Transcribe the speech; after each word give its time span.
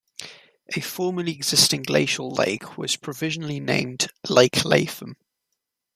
A 0.75 0.81
formerly 0.81 1.31
existing 1.31 1.83
glacial 1.83 2.31
lake 2.31 2.75
was 2.75 2.95
provisionally 2.95 3.59
named 3.59 4.07
"Lake 4.27 4.65
Lapham". 4.65 5.15